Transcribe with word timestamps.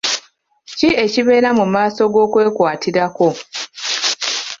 Ki 0.77 0.89
ekibeera 1.05 1.49
mu 1.59 1.65
masomo 1.73 2.07
g'okwekwatirako? 2.13 3.27